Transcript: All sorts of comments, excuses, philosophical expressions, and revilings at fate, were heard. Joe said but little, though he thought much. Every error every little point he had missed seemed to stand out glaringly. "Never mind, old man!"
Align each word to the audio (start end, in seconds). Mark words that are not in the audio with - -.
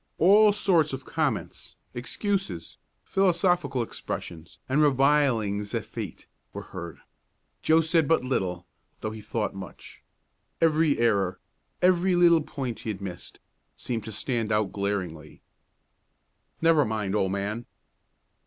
All 0.17 0.51
sorts 0.51 0.93
of 0.93 1.05
comments, 1.05 1.75
excuses, 1.93 2.77
philosophical 3.05 3.83
expressions, 3.83 4.57
and 4.67 4.81
revilings 4.81 5.75
at 5.75 5.85
fate, 5.85 6.25
were 6.53 6.63
heard. 6.73 7.01
Joe 7.61 7.81
said 7.81 8.07
but 8.07 8.23
little, 8.23 8.65
though 9.01 9.11
he 9.11 9.21
thought 9.21 9.53
much. 9.53 10.01
Every 10.59 10.97
error 10.97 11.37
every 11.83 12.15
little 12.15 12.41
point 12.41 12.79
he 12.79 12.89
had 12.89 12.99
missed 12.99 13.39
seemed 13.77 14.03
to 14.05 14.11
stand 14.11 14.51
out 14.51 14.71
glaringly. 14.71 15.43
"Never 16.63 16.83
mind, 16.83 17.13
old 17.13 17.31
man!" 17.31 17.67